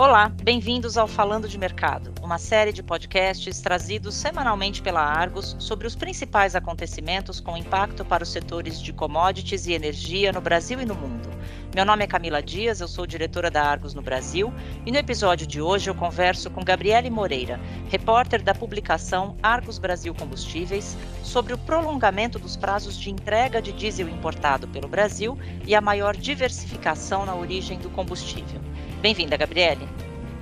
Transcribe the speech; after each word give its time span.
Olá, 0.00 0.32
bem-vindos 0.44 0.96
ao 0.96 1.08
Falando 1.08 1.48
de 1.48 1.58
Mercado, 1.58 2.12
uma 2.22 2.38
série 2.38 2.72
de 2.72 2.84
podcasts 2.84 3.60
trazidos 3.60 4.14
semanalmente 4.14 4.80
pela 4.80 5.00
Argos 5.00 5.56
sobre 5.58 5.88
os 5.88 5.96
principais 5.96 6.54
acontecimentos 6.54 7.40
com 7.40 7.56
impacto 7.56 8.04
para 8.04 8.22
os 8.22 8.28
setores 8.28 8.80
de 8.80 8.92
commodities 8.92 9.66
e 9.66 9.72
energia 9.72 10.30
no 10.30 10.40
Brasil 10.40 10.80
e 10.80 10.86
no 10.86 10.94
mundo. 10.94 11.28
Meu 11.74 11.84
nome 11.84 12.04
é 12.04 12.06
Camila 12.06 12.40
Dias, 12.40 12.80
eu 12.80 12.86
sou 12.86 13.08
diretora 13.08 13.50
da 13.50 13.64
Argos 13.64 13.92
no 13.92 14.00
Brasil 14.00 14.54
e 14.86 14.92
no 14.92 14.98
episódio 14.98 15.48
de 15.48 15.60
hoje 15.60 15.90
eu 15.90 15.94
converso 15.96 16.48
com 16.48 16.62
Gabriele 16.62 17.10
Moreira, 17.10 17.58
repórter 17.88 18.40
da 18.40 18.54
publicação 18.54 19.36
Argos 19.42 19.80
Brasil 19.80 20.14
Combustíveis, 20.14 20.96
sobre 21.24 21.52
o 21.52 21.58
prolongamento 21.58 22.38
dos 22.38 22.56
prazos 22.56 22.96
de 22.96 23.10
entrega 23.10 23.60
de 23.60 23.72
diesel 23.72 24.08
importado 24.08 24.68
pelo 24.68 24.86
Brasil 24.86 25.36
e 25.66 25.74
a 25.74 25.80
maior 25.80 26.16
diversificação 26.16 27.26
na 27.26 27.34
origem 27.34 27.80
do 27.80 27.90
combustível. 27.90 28.60
Bem-vinda, 29.00 29.36
Gabriele. 29.36 29.88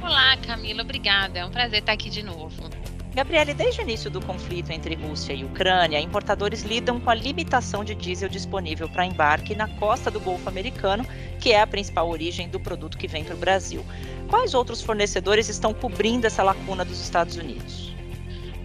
Olá, 0.00 0.34
Camila, 0.38 0.82
obrigada. 0.82 1.40
É 1.40 1.44
um 1.44 1.50
prazer 1.50 1.80
estar 1.80 1.92
aqui 1.92 2.08
de 2.08 2.22
novo. 2.22 2.70
Gabriele, 3.14 3.52
desde 3.52 3.80
o 3.80 3.82
início 3.82 4.10
do 4.10 4.20
conflito 4.20 4.70
entre 4.70 4.94
Rússia 4.94 5.34
e 5.34 5.44
Ucrânia, 5.44 6.00
importadores 6.00 6.62
lidam 6.62 6.98
com 6.98 7.10
a 7.10 7.14
limitação 7.14 7.84
de 7.84 7.94
diesel 7.94 8.28
disponível 8.28 8.88
para 8.88 9.04
embarque 9.04 9.54
na 9.54 9.68
costa 9.68 10.10
do 10.10 10.20
Golfo 10.20 10.48
Americano, 10.48 11.06
que 11.38 11.52
é 11.52 11.60
a 11.60 11.66
principal 11.66 12.08
origem 12.08 12.48
do 12.48 12.58
produto 12.58 12.96
que 12.96 13.06
vem 13.06 13.24
para 13.24 13.34
o 13.34 13.38
Brasil. 13.38 13.84
Quais 14.28 14.54
outros 14.54 14.80
fornecedores 14.80 15.48
estão 15.48 15.74
cobrindo 15.74 16.26
essa 16.26 16.42
lacuna 16.42 16.84
dos 16.84 17.00
Estados 17.00 17.36
Unidos? 17.36 17.95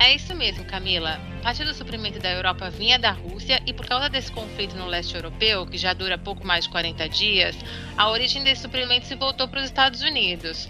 É 0.04 0.16
isso 0.16 0.34
mesmo, 0.34 0.66
Camila. 0.66 1.20
Parte 1.44 1.64
do 1.64 1.76
suprimento 1.76 2.18
da 2.18 2.32
Europa 2.32 2.72
vinha 2.72 2.98
da 2.98 3.12
Rússia 3.12 3.62
e 3.68 3.72
por 3.72 3.86
causa 3.86 4.10
desse 4.10 4.32
conflito 4.32 4.76
no 4.76 4.88
leste 4.88 5.14
europeu, 5.14 5.64
que 5.68 5.77
já 5.77 5.94
dura 5.94 6.18
pouco 6.18 6.44
mais 6.44 6.66
de 6.66 6.72
40 6.72 7.08
dias, 7.08 7.55
a 7.96 8.10
origem 8.10 8.44
desse 8.44 8.64
suprimento 8.64 9.05
se 9.05 9.14
voltou 9.14 9.48
para 9.48 9.60
os 9.60 9.66
Estados 9.66 10.02
Unidos. 10.02 10.68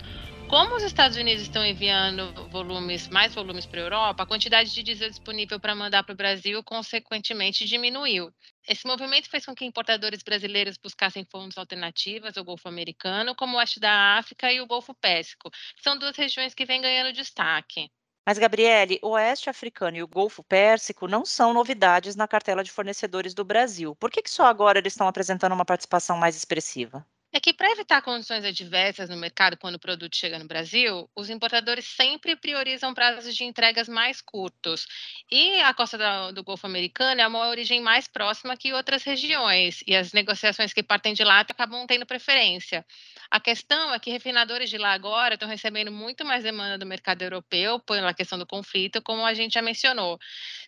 Como 0.50 0.76
os 0.76 0.84
Estados 0.84 1.16
Unidos 1.16 1.44
estão 1.44 1.66
enviando 1.66 2.50
volumes, 2.50 3.08
mais 3.08 3.34
volumes 3.34 3.66
para 3.66 3.80
a 3.80 3.84
Europa, 3.84 4.23
a 4.23 4.26
quantidade 4.26 4.73
de 4.73 4.84
diesel 4.84 5.10
disponível 5.10 5.62
para 5.62 5.73
mandar 5.73 6.04
para 6.04 6.12
o 6.12 6.18
Brasil, 6.18 6.62
consequentemente, 6.62 7.64
diminuiu. 7.64 8.34
Esse 8.68 8.86
movimento 8.86 9.30
fez 9.30 9.45
com 9.45 9.56
que 9.56 9.64
importadores 9.64 10.23
brasileiros 10.23 10.78
buscassem 10.78 11.23
fontes 11.23 11.58
alternativas 11.58 12.38
ao 12.38 12.44
Golfo 12.44 12.68
Americano, 12.68 13.34
como 13.34 13.56
o 13.56 13.60
Oeste 13.60 13.80
da 13.80 14.18
África 14.18 14.52
e 14.52 14.60
o 14.60 14.68
Golfo 14.68 14.94
Pérsico, 14.94 15.50
que 15.50 15.82
são 15.82 15.98
duas 15.98 16.18
regiões 16.18 16.54
que 16.54 16.66
vêm 16.66 16.82
ganhando 16.82 17.14
destaque. 17.14 17.90
Mas, 18.32 18.38
Gabriele, 18.38 18.98
o 19.04 19.10
Oeste 19.10 19.50
Africano 19.50 19.98
e 19.98 20.02
o 20.04 20.08
Golfo 20.08 20.42
Pérsico 20.42 21.06
não 21.06 21.26
são 21.26 21.54
novidades 21.54 22.16
na 22.16 22.30
cartela 22.30 22.64
de 22.64 22.72
fornecedores 22.72 23.34
do 23.34 23.44
Brasil. 23.44 23.94
Por 23.98 24.10
que, 24.10 24.22
que 24.22 24.32
só 24.32 24.46
agora 24.46 24.80
eles 24.80 24.94
estão 24.94 25.06
apresentando 25.06 25.52
uma 25.52 25.66
participação 25.66 26.16
mais 26.18 26.34
expressiva? 26.38 27.06
É 27.34 27.40
que 27.40 27.54
para 27.54 27.72
evitar 27.72 28.02
condições 28.02 28.44
adversas 28.44 29.10
no 29.10 29.16
mercado 29.16 29.56
quando 29.56 29.76
o 29.76 29.80
produto 29.80 30.14
chega 30.18 30.38
no 30.38 30.46
Brasil, 30.46 31.10
os 31.16 31.30
importadores 31.30 31.86
sempre 31.86 32.36
priorizam 32.36 32.94
prazos 32.94 33.34
de 33.34 33.46
entregas 33.46 33.88
mais 33.88 34.20
curtos. 34.20 34.86
E 35.32 35.62
a 35.62 35.73
costa 35.73 35.98
do, 36.34 36.44
Golfo 36.44 36.68
Americano 36.68 37.22
é 37.22 37.28
uma 37.28 37.48
origem 37.48 37.80
mais 37.80 38.06
próxima 38.06 38.58
que 38.58 38.73
outras 38.73 39.04
regiões, 39.04 39.82
e 39.88 39.96
as 39.96 40.12
negociações 40.12 40.73
que 40.73 40.84
partem 40.84 41.14
de 41.14 41.23
lá 41.23 41.40
acabam 41.40 41.88
tendo 41.88 42.06
preferência. 42.06 42.86
A 43.30 43.40
questão 43.40 43.94
é 43.94 44.00
que 44.00 44.12
refinadores 44.12 44.70
de 44.70 44.78
lá 44.78 44.92
agora 44.92 45.36
estão 45.36 45.48
recebendo 45.48 45.90
muito 45.90 46.26
mais 46.26 46.44
demanda 46.44 46.78
do 46.78 46.86
mercado 46.86 47.22
europeu 47.22 47.80
pela 47.80 48.14
questão 48.14 48.38
do 48.38 48.45
conflito, 48.45 49.02
como 49.02 49.26
a 49.26 49.34
gente 49.34 49.54
já 49.54 49.62
mencionou. 49.62 50.20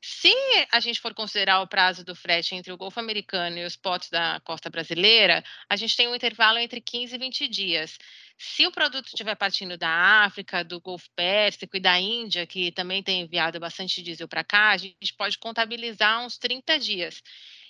Se 0.01 0.33
a 0.71 0.79
gente 0.79 1.01
for 1.01 1.13
considerar 1.13 1.59
o 1.59 1.67
prazo 1.67 2.05
do 2.05 2.15
frete 2.15 2.55
entre 2.55 2.71
o 2.71 2.77
Golfo 2.77 3.01
Americano 3.01 3.57
e 3.57 3.65
os 3.65 3.75
portos 3.75 4.09
da 4.09 4.39
costa 4.45 4.69
brasileira, 4.69 5.43
a 5.69 5.75
gente 5.75 5.97
tem 5.97 6.07
um 6.07 6.15
intervalo 6.15 6.52
intervalo 6.53 6.59
entre 6.59 6.81
15 6.81 7.15
e 7.15 7.17
20 7.17 7.47
dias. 7.47 7.97
Se 8.37 8.65
o 8.65 8.71
produto 8.71 9.07
estiver 9.07 9.35
partindo 9.35 9.77
da 9.77 9.89
África, 10.23 10.63
do 10.63 10.79
Golfo 10.79 11.09
Pérsico 11.15 11.77
e 11.77 11.79
da 11.79 11.99
Índia, 11.99 12.45
que 12.45 12.71
também 12.71 13.01
tem 13.01 13.21
enviado 13.21 13.59
bastante 13.59 14.01
diesel 14.01 14.27
para 14.27 14.43
cá, 14.43 14.71
a 14.71 14.77
gente 14.77 15.13
pode 15.17 15.37
contabilizar 15.37 16.23
uns 16.25 16.37
30 16.37 16.79
dias. 16.79 17.21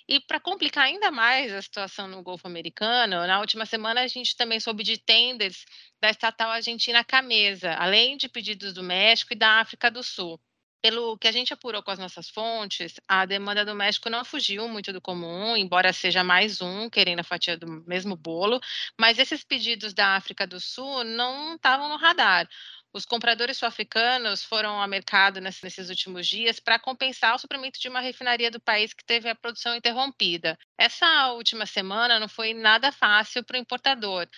E 0.06 0.20
para 0.20 0.38
complicar 0.38 0.84
ainda 0.84 1.10
mais 1.10 1.52
a 1.52 1.62
situação 1.62 2.06
no 2.06 2.22
Golfo 2.22 2.46
Americano, 2.46 3.26
na 3.26 3.40
última 3.40 3.64
semana 3.64 4.02
a 4.02 4.06
gente 4.06 4.36
também 4.36 4.60
soube 4.60 4.82
de 4.82 4.98
tenders 4.98 5.64
da 6.00 6.10
estatal 6.10 6.50
argentina 6.50 7.02
Camesa, 7.02 7.74
além 7.74 8.16
de 8.16 8.28
pedidos 8.28 8.74
do 8.74 8.82
México 8.82 9.32
e 9.32 9.36
da 9.36 9.60
África 9.60 9.90
do 9.90 10.02
Sul 10.02 10.38
pelo 10.84 11.16
que 11.16 11.26
a 11.26 11.32
gente 11.32 11.50
apurou 11.50 11.82
com 11.82 11.90
as 11.90 11.98
nossas 11.98 12.28
fontes, 12.28 13.00
a 13.08 13.24
demanda 13.24 13.64
do 13.64 13.74
México 13.74 14.10
não 14.10 14.22
fugiu 14.22 14.68
muito 14.68 14.92
do 14.92 15.00
comum, 15.00 15.56
embora 15.56 15.94
seja 15.94 16.22
mais 16.22 16.60
um 16.60 16.90
querendo 16.90 17.20
a 17.20 17.24
fatia 17.24 17.56
do 17.56 17.66
mesmo 17.86 18.14
bolo, 18.14 18.60
mas 19.00 19.18
esses 19.18 19.42
pedidos 19.42 19.94
da 19.94 20.08
África 20.14 20.46
do 20.46 20.60
Sul 20.60 21.02
não 21.02 21.54
estavam 21.54 21.88
no 21.88 21.96
radar. 21.96 22.46
Os 22.92 23.06
compradores 23.06 23.56
sul-africanos 23.56 24.44
foram 24.44 24.78
ao 24.78 24.86
mercado 24.86 25.40
nesses 25.40 25.88
últimos 25.88 26.28
dias 26.28 26.60
para 26.60 26.78
compensar 26.78 27.34
o 27.34 27.38
suprimento 27.38 27.80
de 27.80 27.88
uma 27.88 28.00
refinaria 28.00 28.50
do 28.50 28.60
país 28.60 28.92
que 28.92 29.04
teve 29.04 29.28
a 29.28 29.34
produção 29.34 29.74
interrompida. 29.74 30.56
Essa 30.78 31.32
última 31.32 31.64
semana 31.64 32.20
não 32.20 32.28
foi 32.28 32.52
nada 32.52 32.92
fácil 32.92 33.42
para 33.42 33.56
o 33.56 33.60
importador. 33.60 34.28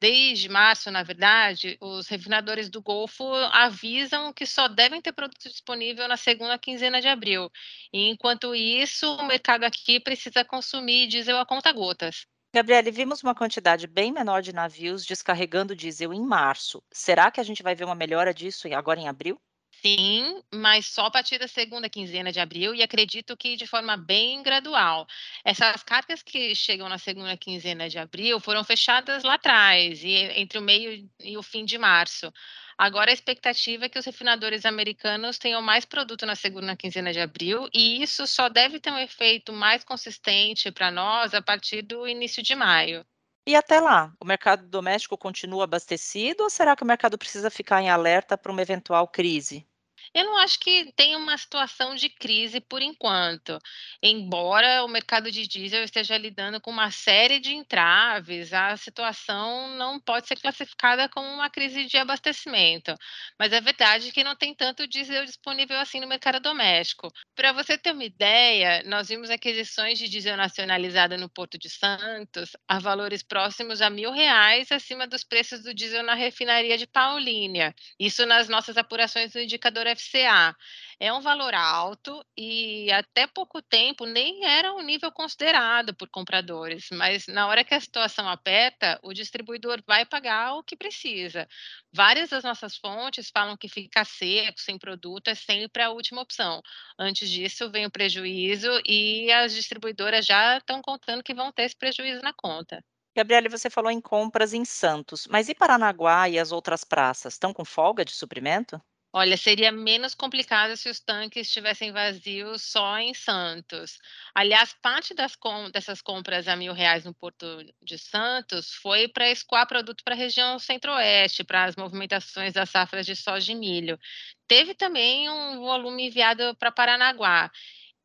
Desde 0.00 0.48
março, 0.48 0.90
na 0.90 1.02
verdade, 1.02 1.78
os 1.80 2.06
refinadores 2.06 2.68
do 2.68 2.82
Golfo 2.82 3.24
avisam 3.52 4.32
que 4.32 4.44
só 4.44 4.68
devem 4.68 5.00
ter 5.00 5.12
produto 5.12 5.48
disponível 5.48 6.06
na 6.06 6.18
segunda 6.18 6.58
quinzena 6.58 7.00
de 7.00 7.08
abril. 7.08 7.50
E, 7.92 8.08
enquanto 8.10 8.54
isso, 8.54 9.16
o 9.16 9.26
mercado 9.26 9.64
aqui 9.64 9.98
precisa 9.98 10.44
consumir 10.44 11.06
diesel 11.08 11.38
a 11.38 11.46
conta-gotas. 11.46 12.26
Gabriele, 12.54 12.90
vimos 12.90 13.22
uma 13.22 13.34
quantidade 13.34 13.86
bem 13.86 14.12
menor 14.12 14.42
de 14.42 14.52
navios 14.52 15.04
descarregando 15.04 15.76
diesel 15.76 16.12
em 16.12 16.22
março. 16.22 16.82
Será 16.92 17.30
que 17.30 17.40
a 17.40 17.44
gente 17.44 17.62
vai 17.62 17.74
ver 17.74 17.84
uma 17.84 17.94
melhora 17.94 18.32
disso 18.34 18.68
agora 18.74 19.00
em 19.00 19.08
abril? 19.08 19.40
Sim, 19.82 20.42
mas 20.52 20.86
só 20.86 21.06
a 21.06 21.10
partir 21.10 21.38
da 21.38 21.46
segunda 21.46 21.88
quinzena 21.88 22.32
de 22.32 22.40
abril 22.40 22.74
e 22.74 22.82
acredito 22.82 23.36
que 23.36 23.56
de 23.56 23.66
forma 23.66 23.96
bem 23.96 24.42
gradual. 24.42 25.06
Essas 25.44 25.82
cargas 25.82 26.22
que 26.22 26.54
chegam 26.54 26.88
na 26.88 26.98
segunda 26.98 27.36
quinzena 27.36 27.88
de 27.88 27.98
abril 27.98 28.40
foram 28.40 28.64
fechadas 28.64 29.22
lá 29.22 29.34
atrás, 29.34 30.02
e 30.02 30.12
entre 30.40 30.58
o 30.58 30.62
meio 30.62 31.08
e 31.20 31.36
o 31.36 31.42
fim 31.42 31.64
de 31.64 31.78
março. 31.78 32.32
Agora 32.76 33.10
a 33.10 33.14
expectativa 33.14 33.84
é 33.86 33.88
que 33.88 33.98
os 33.98 34.04
refinadores 34.04 34.64
americanos 34.66 35.38
tenham 35.38 35.62
mais 35.62 35.84
produto 35.84 36.26
na 36.26 36.34
segunda 36.34 36.76
quinzena 36.76 37.12
de 37.12 37.20
abril, 37.20 37.68
e 37.72 38.02
isso 38.02 38.26
só 38.26 38.48
deve 38.48 38.80
ter 38.80 38.90
um 38.90 38.98
efeito 38.98 39.52
mais 39.52 39.84
consistente 39.84 40.70
para 40.72 40.90
nós 40.90 41.32
a 41.34 41.40
partir 41.42 41.82
do 41.82 42.06
início 42.08 42.42
de 42.42 42.54
maio. 42.54 43.06
E 43.46 43.56
até 43.56 43.80
lá, 43.80 44.12
o 44.20 44.26
mercado 44.26 44.68
doméstico 44.68 45.16
continua 45.16 45.64
abastecido 45.64 46.42
ou 46.42 46.50
será 46.50 46.76
que 46.76 46.82
o 46.82 46.86
mercado 46.86 47.16
precisa 47.16 47.48
ficar 47.50 47.80
em 47.80 47.88
alerta 47.88 48.36
para 48.36 48.52
uma 48.52 48.60
eventual 48.60 49.08
crise? 49.08 49.66
Eu 50.16 50.24
não 50.24 50.38
acho 50.38 50.58
que 50.58 50.90
tenha 50.96 51.18
uma 51.18 51.36
situação 51.36 51.94
de 51.94 52.08
crise 52.08 52.58
por 52.58 52.80
enquanto, 52.80 53.58
embora 54.02 54.82
o 54.82 54.88
mercado 54.88 55.30
de 55.30 55.46
diesel 55.46 55.84
esteja 55.84 56.16
lidando 56.16 56.58
com 56.58 56.70
uma 56.70 56.90
série 56.90 57.38
de 57.38 57.52
entraves, 57.52 58.50
a 58.50 58.78
situação 58.78 59.76
não 59.76 60.00
pode 60.00 60.26
ser 60.26 60.36
classificada 60.36 61.06
como 61.10 61.28
uma 61.28 61.50
crise 61.50 61.84
de 61.84 61.98
abastecimento. 61.98 62.94
Mas 63.38 63.52
é 63.52 63.60
verdade 63.60 64.10
que 64.10 64.24
não 64.24 64.34
tem 64.34 64.54
tanto 64.54 64.88
diesel 64.88 65.26
disponível 65.26 65.78
assim 65.78 66.00
no 66.00 66.06
mercado 66.06 66.40
doméstico. 66.40 67.12
Para 67.34 67.52
você 67.52 67.76
ter 67.76 67.92
uma 67.92 68.04
ideia, 68.04 68.82
nós 68.86 69.08
vimos 69.08 69.28
aquisições 69.28 69.98
de 69.98 70.08
diesel 70.08 70.38
nacionalizada 70.38 71.18
no 71.18 71.28
Porto 71.28 71.58
de 71.58 71.68
Santos 71.68 72.52
a 72.66 72.78
valores 72.78 73.22
próximos 73.22 73.82
a 73.82 73.90
mil 73.90 74.12
reais 74.12 74.72
acima 74.72 75.06
dos 75.06 75.22
preços 75.22 75.62
do 75.62 75.74
diesel 75.74 76.02
na 76.02 76.14
refinaria 76.14 76.78
de 76.78 76.86
Paulínia. 76.86 77.74
Isso 78.00 78.24
nas 78.24 78.48
nossas 78.48 78.78
apurações 78.78 79.32
do 79.34 79.40
indicador 79.40 79.86
FCA. 80.06 80.56
É 80.98 81.12
um 81.12 81.20
valor 81.20 81.54
alto 81.54 82.24
e 82.36 82.90
até 82.92 83.26
pouco 83.26 83.60
tempo 83.60 84.06
nem 84.06 84.44
era 84.44 84.72
um 84.72 84.82
nível 84.82 85.12
considerado 85.12 85.94
por 85.94 86.08
compradores, 86.08 86.88
mas 86.92 87.26
na 87.26 87.46
hora 87.46 87.64
que 87.64 87.74
a 87.74 87.80
situação 87.80 88.28
aperta, 88.28 88.98
o 89.02 89.12
distribuidor 89.12 89.82
vai 89.86 90.06
pagar 90.06 90.54
o 90.54 90.62
que 90.62 90.76
precisa. 90.76 91.46
Várias 91.92 92.30
das 92.30 92.44
nossas 92.44 92.76
fontes 92.76 93.30
falam 93.30 93.56
que 93.56 93.68
ficar 93.68 94.04
seco, 94.04 94.60
sem 94.60 94.78
produto, 94.78 95.28
é 95.28 95.34
sempre 95.34 95.82
a 95.82 95.90
última 95.90 96.22
opção. 96.22 96.62
Antes 96.98 97.28
disso, 97.28 97.70
vem 97.70 97.86
o 97.86 97.90
prejuízo 97.90 98.70
e 98.86 99.30
as 99.32 99.54
distribuidoras 99.54 100.24
já 100.24 100.58
estão 100.58 100.80
contando 100.80 101.22
que 101.22 101.34
vão 101.34 101.52
ter 101.52 101.64
esse 101.64 101.76
prejuízo 101.76 102.22
na 102.22 102.32
conta. 102.32 102.82
Gabriele, 103.16 103.48
você 103.48 103.70
falou 103.70 103.90
em 103.90 104.00
compras 104.00 104.52
em 104.52 104.62
Santos, 104.62 105.26
mas 105.26 105.48
e 105.48 105.54
Paranaguá 105.54 106.28
e 106.28 106.38
as 106.38 106.52
outras 106.52 106.84
praças? 106.84 107.32
Estão 107.32 107.50
com 107.50 107.64
folga 107.64 108.04
de 108.04 108.12
suprimento? 108.12 108.78
Olha, 109.18 109.38
seria 109.38 109.72
menos 109.72 110.14
complicado 110.14 110.76
se 110.76 110.90
os 110.90 111.00
tanques 111.00 111.46
estivessem 111.46 111.90
vazios 111.90 112.60
só 112.60 112.98
em 112.98 113.14
Santos. 113.14 113.98
Aliás, 114.34 114.74
parte 114.82 115.14
com 115.40 115.70
dessas 115.70 116.02
compras 116.02 116.46
a 116.46 116.54
mil 116.54 116.74
reais 116.74 117.02
no 117.06 117.14
Porto 117.14 117.46
de 117.82 117.96
Santos 117.96 118.74
foi 118.74 119.08
para 119.08 119.30
escoar 119.30 119.66
produto 119.66 120.04
para 120.04 120.14
a 120.14 120.18
região 120.18 120.58
centro-oeste, 120.58 121.44
para 121.44 121.64
as 121.64 121.76
movimentações 121.76 122.52
das 122.52 122.68
safras 122.68 123.06
de 123.06 123.16
soja 123.16 123.52
e 123.52 123.54
milho. 123.54 123.98
Teve 124.46 124.74
também 124.74 125.30
um 125.30 125.60
volume 125.60 126.08
enviado 126.08 126.54
para 126.56 126.70
Paranaguá. 126.70 127.50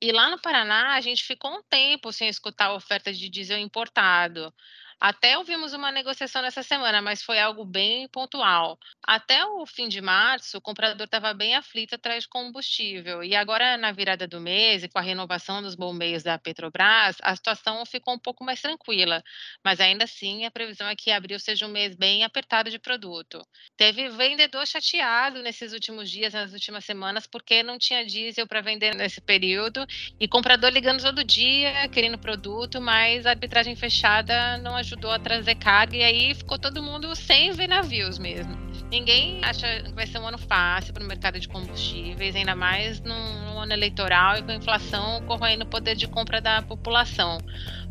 E 0.01 0.13
lá 0.13 0.29
no 0.29 0.39
Paraná, 0.39 0.95
a 0.95 1.01
gente 1.01 1.25
ficou 1.25 1.51
um 1.51 1.61
tempo 1.63 2.13
sem 2.13 2.29
escutar 2.29 2.67
a 2.67 2.73
oferta 2.73 3.11
de 3.11 3.27
diesel 3.29 3.59
importado. 3.59 4.53
Até 5.01 5.35
ouvimos 5.35 5.73
uma 5.73 5.91
negociação 5.91 6.43
nessa 6.43 6.61
semana, 6.61 7.01
mas 7.01 7.23
foi 7.23 7.39
algo 7.39 7.65
bem 7.65 8.07
pontual. 8.07 8.77
Até 9.01 9.43
o 9.43 9.65
fim 9.65 9.89
de 9.89 9.99
março, 9.99 10.59
o 10.59 10.61
comprador 10.61 11.05
estava 11.05 11.33
bem 11.33 11.55
aflito 11.55 11.95
atrás 11.95 12.25
de 12.25 12.29
combustível. 12.29 13.23
E 13.23 13.35
agora, 13.35 13.77
na 13.77 13.91
virada 13.91 14.27
do 14.27 14.39
mês 14.39 14.83
e 14.83 14.87
com 14.87 14.99
a 14.99 15.01
renovação 15.01 15.59
dos 15.59 15.73
bombeios 15.73 16.21
da 16.21 16.37
Petrobras, 16.37 17.17
a 17.23 17.35
situação 17.35 17.83
ficou 17.83 18.13
um 18.13 18.19
pouco 18.19 18.43
mais 18.43 18.61
tranquila. 18.61 19.23
Mas 19.65 19.79
ainda 19.79 20.03
assim, 20.03 20.45
a 20.45 20.51
previsão 20.51 20.87
é 20.87 20.95
que 20.95 21.09
abril 21.09 21.39
seja 21.39 21.65
um 21.65 21.71
mês 21.71 21.95
bem 21.95 22.23
apertado 22.23 22.69
de 22.69 22.77
produto. 22.77 23.41
Teve 23.75 24.07
vendedor 24.09 24.67
chateado 24.67 25.41
nesses 25.41 25.73
últimos 25.73 26.11
dias, 26.11 26.33
nas 26.33 26.53
últimas 26.53 26.85
semanas, 26.85 27.25
porque 27.25 27.63
não 27.63 27.79
tinha 27.79 28.05
diesel 28.05 28.45
para 28.45 28.61
vender 28.61 28.93
nesse 28.93 29.19
período 29.19 29.83
e 30.19 30.27
comprador 30.27 30.69
ligando 30.69 31.01
todo 31.01 31.23
dia, 31.23 31.89
querendo 31.89 32.19
produto, 32.19 32.79
mas 32.79 33.25
a 33.25 33.31
arbitragem 33.31 33.75
fechada 33.75 34.59
não 34.59 34.77
ajudou 34.91 35.11
a 35.11 35.19
trazer 35.19 35.55
carga 35.55 35.95
e 35.95 36.03
aí 36.03 36.35
ficou 36.35 36.59
todo 36.59 36.83
mundo 36.83 37.15
sem 37.15 37.51
ver 37.51 37.67
navios 37.67 38.19
mesmo. 38.19 38.57
Ninguém 38.91 39.39
acha 39.43 39.83
que 39.83 39.93
vai 39.93 40.05
ser 40.05 40.19
um 40.19 40.27
ano 40.27 40.37
fácil 40.37 40.93
para 40.93 41.03
o 41.03 41.07
mercado 41.07 41.39
de 41.39 41.47
combustíveis, 41.47 42.35
ainda 42.35 42.55
mais 42.55 42.99
num, 42.99 43.59
ano 43.59 43.73
eleitoral 43.73 44.37
e 44.37 44.43
com 44.43 44.51
a 44.51 44.55
inflação 44.55 45.21
corroendo 45.27 45.63
o 45.63 45.67
poder 45.67 45.95
de 45.95 46.07
compra 46.07 46.41
da 46.41 46.61
população. 46.61 47.37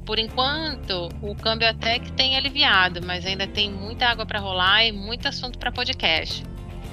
Por 0.05 0.19
enquanto, 0.19 1.08
o 1.23 1.35
câmbio 1.37 1.69
até 1.69 1.99
que 1.99 2.12
tem 2.12 2.37
aliviado, 2.37 3.00
mas 3.05 3.25
ainda 3.25 3.47
tem 3.47 3.70
muita 3.70 4.06
água 4.06 4.26
para 4.26 4.41
rolar 4.41 4.85
e 4.85 4.93
muito 4.93 5.29
assunto 5.29 5.58
para 5.58 5.70
podcast. 5.70 6.50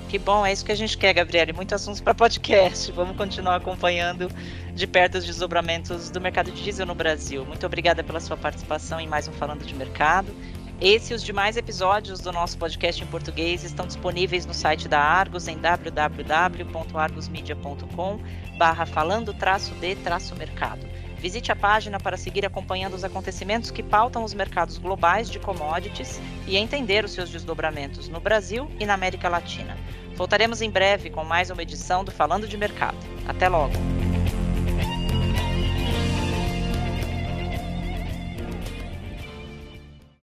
Que 0.10 0.18
bom, 0.18 0.44
é 0.46 0.54
isso 0.54 0.64
que 0.64 0.72
a 0.72 0.76
gente 0.76 0.98
quer, 0.98 1.14
Gabriele. 1.14 1.52
Muitos 1.52 1.74
assuntos 1.74 2.00
para 2.00 2.16
podcast. 2.16 2.90
Vamos 2.94 3.18
continuar 3.18 3.58
acompanhando 3.58 4.32
de 4.74 4.88
perto 4.88 5.18
os 5.18 5.26
desdobramentos 5.26 6.10
do 6.10 6.22
mercado 6.22 6.50
de 6.50 6.64
diesel 6.64 6.86
no 6.86 6.96
Brasil. 6.96 7.46
Muito 7.46 7.66
obrigada 7.66 8.02
pela 8.06 8.22
sua 8.22 8.38
participação 8.38 9.02
em 9.02 9.08
mais 9.08 9.28
um 9.28 9.34
Falando 9.34 9.66
de 9.66 9.76
Mercado. 9.76 10.34
Esse 10.80 11.12
e 11.12 11.16
os 11.16 11.24
demais 11.24 11.58
episódios 11.58 12.22
do 12.22 12.32
nosso 12.32 12.58
podcast 12.58 13.04
em 13.04 13.08
português 13.08 13.66
estão 13.66 13.86
disponíveis 13.86 14.46
no 14.46 14.54
site 14.54 14.88
da 14.88 15.02
Argos 15.02 15.50
em 15.50 15.58
www.argosmedia.com 15.58 18.20
barra 18.58 18.86
falando 18.86 19.34
de 19.34 20.36
mercado. 20.36 20.88
Visite 21.20 21.52
a 21.52 21.56
página 21.56 22.00
para 22.00 22.16
seguir 22.16 22.46
acompanhando 22.46 22.94
os 22.94 23.04
acontecimentos 23.04 23.72
que 23.72 23.82
pautam 23.82 24.24
os 24.24 24.34
mercados 24.34 24.78
globais 24.78 25.30
de 25.30 25.40
commodities 25.40 26.22
e 26.46 26.58
entender 26.58 27.04
os 27.04 27.12
seus 27.12 27.30
desdobramentos 27.30 28.08
no 28.08 28.20
Brasil 28.20 28.70
e 28.80 28.86
na 28.86 28.94
América 28.94 29.28
Latina. 29.28 29.76
Voltaremos 30.16 30.62
em 30.62 30.70
breve 30.70 31.10
com 31.10 31.24
mais 31.24 31.50
uma 31.50 31.62
edição 31.62 32.04
do 32.04 32.12
Falando 32.12 32.48
de 32.48 32.58
Mercado. 32.58 32.98
Até 33.28 33.48
logo! 33.48 33.97